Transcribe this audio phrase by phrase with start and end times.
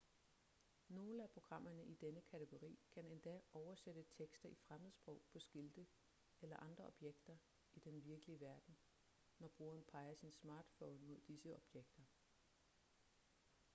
[0.87, 5.87] nogle af programmerne i denne kategori kan endda oversætte tekster i fremmedsprog på skilte
[6.41, 7.37] eller andre objekter
[7.73, 8.77] i den virkelige verden
[9.39, 12.03] når brugeren peger sin smartphone mod disse objekter